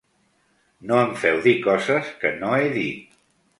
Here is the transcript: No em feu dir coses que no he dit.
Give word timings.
No 0.91 0.97
em 1.01 1.13
feu 1.25 1.37
dir 1.45 1.53
coses 1.67 2.11
que 2.25 2.35
no 2.41 2.53
he 2.63 2.75
dit. 2.81 3.15